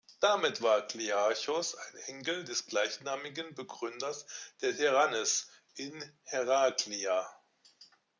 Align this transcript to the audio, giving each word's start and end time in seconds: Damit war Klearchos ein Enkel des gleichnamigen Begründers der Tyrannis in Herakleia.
Damit 0.19 0.63
war 0.63 0.81
Klearchos 0.87 1.75
ein 1.75 1.95
Enkel 2.07 2.43
des 2.43 2.65
gleichnamigen 2.65 3.53
Begründers 3.53 4.25
der 4.61 4.75
Tyrannis 4.75 5.51
in 5.75 5.93
Herakleia. 6.23 7.29